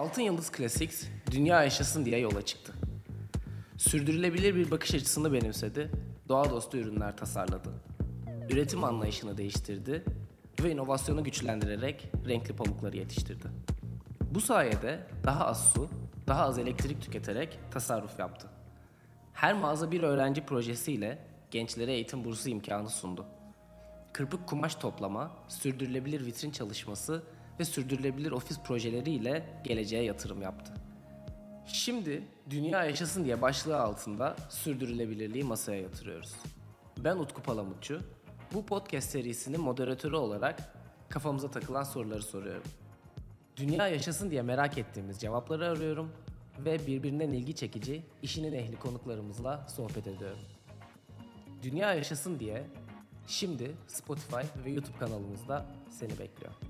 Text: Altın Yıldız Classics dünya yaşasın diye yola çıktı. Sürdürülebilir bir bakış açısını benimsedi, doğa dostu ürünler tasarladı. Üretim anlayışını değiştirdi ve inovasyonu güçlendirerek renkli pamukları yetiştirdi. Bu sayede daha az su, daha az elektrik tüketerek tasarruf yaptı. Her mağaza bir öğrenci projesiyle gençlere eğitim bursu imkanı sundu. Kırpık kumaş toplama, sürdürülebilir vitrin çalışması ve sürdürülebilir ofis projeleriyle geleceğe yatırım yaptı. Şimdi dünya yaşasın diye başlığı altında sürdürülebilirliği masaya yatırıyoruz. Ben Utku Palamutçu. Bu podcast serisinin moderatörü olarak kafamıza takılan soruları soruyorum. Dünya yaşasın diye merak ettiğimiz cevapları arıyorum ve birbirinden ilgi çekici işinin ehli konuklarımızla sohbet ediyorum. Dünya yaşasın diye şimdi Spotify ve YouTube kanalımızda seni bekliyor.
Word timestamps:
Altın 0.00 0.22
Yıldız 0.22 0.52
Classics 0.56 1.06
dünya 1.30 1.64
yaşasın 1.64 2.04
diye 2.04 2.18
yola 2.18 2.42
çıktı. 2.42 2.72
Sürdürülebilir 3.76 4.54
bir 4.54 4.70
bakış 4.70 4.94
açısını 4.94 5.32
benimsedi, 5.32 5.90
doğa 6.28 6.50
dostu 6.50 6.78
ürünler 6.78 7.16
tasarladı. 7.16 7.68
Üretim 8.50 8.84
anlayışını 8.84 9.38
değiştirdi 9.38 10.04
ve 10.62 10.70
inovasyonu 10.70 11.24
güçlendirerek 11.24 12.12
renkli 12.28 12.56
pamukları 12.56 12.96
yetiştirdi. 12.96 13.46
Bu 14.30 14.40
sayede 14.40 15.06
daha 15.24 15.46
az 15.46 15.72
su, 15.72 15.88
daha 16.26 16.42
az 16.42 16.58
elektrik 16.58 17.02
tüketerek 17.02 17.58
tasarruf 17.70 18.18
yaptı. 18.18 18.48
Her 19.32 19.54
mağaza 19.54 19.90
bir 19.90 20.02
öğrenci 20.02 20.44
projesiyle 20.44 21.18
gençlere 21.50 21.92
eğitim 21.92 22.24
bursu 22.24 22.48
imkanı 22.48 22.90
sundu. 22.90 23.26
Kırpık 24.12 24.46
kumaş 24.46 24.74
toplama, 24.74 25.30
sürdürülebilir 25.48 26.26
vitrin 26.26 26.50
çalışması 26.50 27.22
ve 27.60 27.64
sürdürülebilir 27.64 28.32
ofis 28.32 28.60
projeleriyle 28.60 29.60
geleceğe 29.64 30.04
yatırım 30.04 30.42
yaptı. 30.42 30.72
Şimdi 31.66 32.22
dünya 32.50 32.84
yaşasın 32.84 33.24
diye 33.24 33.42
başlığı 33.42 33.80
altında 33.80 34.36
sürdürülebilirliği 34.48 35.44
masaya 35.44 35.80
yatırıyoruz. 35.80 36.34
Ben 36.98 37.16
Utku 37.16 37.42
Palamutçu. 37.42 38.00
Bu 38.54 38.66
podcast 38.66 39.10
serisinin 39.10 39.60
moderatörü 39.60 40.16
olarak 40.16 40.74
kafamıza 41.08 41.50
takılan 41.50 41.82
soruları 41.82 42.22
soruyorum. 42.22 42.62
Dünya 43.56 43.88
yaşasın 43.88 44.30
diye 44.30 44.42
merak 44.42 44.78
ettiğimiz 44.78 45.18
cevapları 45.18 45.68
arıyorum 45.68 46.12
ve 46.58 46.86
birbirinden 46.86 47.30
ilgi 47.30 47.54
çekici 47.54 48.02
işinin 48.22 48.52
ehli 48.52 48.76
konuklarımızla 48.78 49.68
sohbet 49.68 50.06
ediyorum. 50.06 50.40
Dünya 51.62 51.94
yaşasın 51.94 52.38
diye 52.38 52.66
şimdi 53.26 53.70
Spotify 53.86 54.64
ve 54.64 54.70
YouTube 54.70 54.98
kanalımızda 54.98 55.66
seni 55.90 56.18
bekliyor. 56.18 56.69